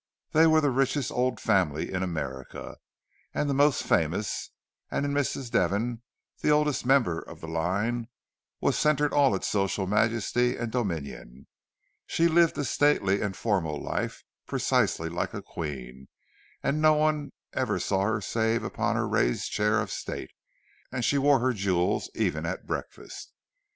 [0.31, 2.77] They were the richest old family in America,
[3.35, 4.49] and the most famous;
[4.89, 5.51] and in Mrs.
[5.51, 6.01] Devon,
[6.41, 8.07] the oldest member of the line,
[8.59, 11.45] was centred all its social majesty and dominion.
[12.07, 16.07] She lived a stately and formal life, precisely like a queen;
[16.63, 20.31] no one ever saw her save upon her raised chair of state,
[20.91, 23.33] and she wore her jewels even at breakfast.